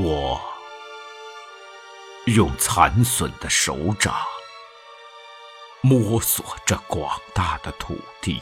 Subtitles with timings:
[0.00, 0.40] 我
[2.26, 4.14] 用残损的手掌
[5.80, 8.40] 摸索着广大的土地，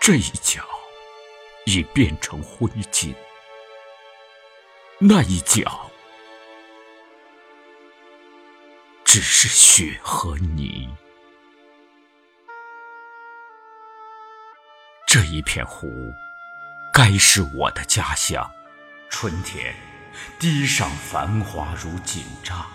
[0.00, 0.62] 这一角
[1.66, 3.12] 已变成灰烬，
[5.00, 5.90] 那一角
[9.04, 10.88] 只是血和泥。
[15.08, 15.88] 这一片湖。
[17.02, 18.50] 该是我的家乡，
[19.08, 19.74] 春天，
[20.38, 22.66] 堤上繁华如锦帐，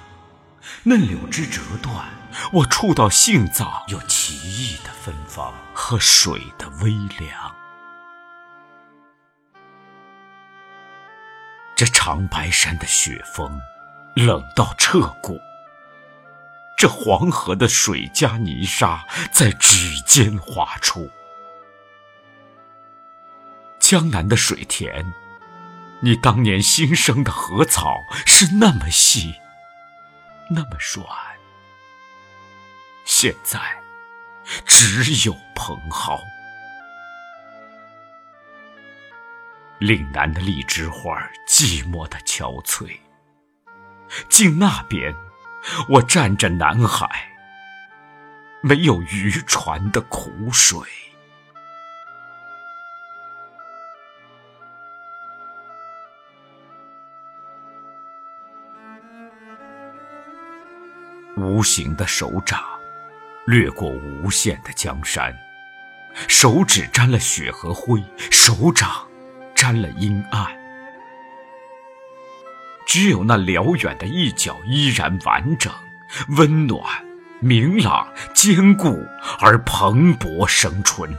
[0.81, 2.07] 嫩柳枝折断，
[2.51, 7.55] 我触到杏枣有奇异的芬芳和水的微凉。
[11.75, 13.61] 这长白山的雪峰，
[14.15, 15.39] 冷到彻骨。
[16.75, 21.11] 这黄河的水加泥沙，在指尖划出。
[23.87, 25.13] 江南的水田，
[25.99, 29.35] 你当年新生的禾草是那么细，
[30.49, 31.07] 那么软，
[33.05, 33.59] 现在
[34.65, 36.19] 只有蓬蒿。
[39.77, 42.97] 岭南的荔枝花寂寞的憔悴，
[44.27, 45.13] 竟那边，
[45.89, 47.07] 我站着南海，
[48.63, 50.81] 没有渔船的苦水。
[61.37, 62.63] 无形的手掌，
[63.45, 65.37] 掠过无限的江山，
[66.27, 69.05] 手指沾了血和灰，手掌
[69.53, 70.47] 沾了阴暗。
[72.87, 75.73] 只有那辽远的一角依然完整、
[76.37, 76.81] 温暖、
[77.41, 79.05] 明朗、坚固
[79.39, 81.13] 而蓬勃生春。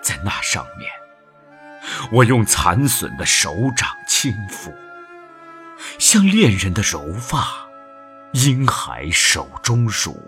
[0.00, 0.90] 在那上面，
[2.10, 4.72] 我用残损的手掌轻抚。
[5.98, 7.46] 像恋人的柔发，
[8.32, 10.20] 婴孩手中乳。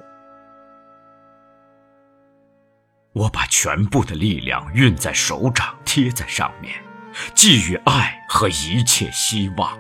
[3.13, 6.75] 我把全部的力量运在手掌，贴在上面，
[7.35, 9.79] 寄予爱和一切希望，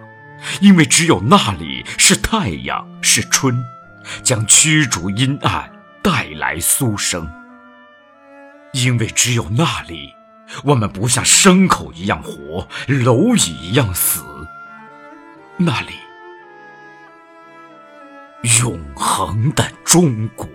[0.60, 3.64] 因为只有那里是太阳，是春，
[4.22, 5.72] 将驱逐阴暗，
[6.02, 7.26] 带来苏生。
[8.72, 10.14] 因为只有那里，
[10.64, 14.22] 我们不像牲口一样活，蝼蚁一样死。
[15.64, 15.94] 那里，
[18.60, 20.51] 永恒的中国。